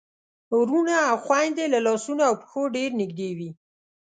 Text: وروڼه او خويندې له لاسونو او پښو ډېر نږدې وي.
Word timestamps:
وروڼه 0.59 0.95
او 1.09 1.15
خويندې 1.25 1.65
له 1.73 1.79
لاسونو 1.85 2.21
او 2.29 2.33
پښو 2.41 2.61
ډېر 2.75 2.89
نږدې 3.01 3.29
وي. 3.37 3.49